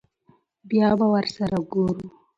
[0.69, 2.07] بيا به ور سره ګورو.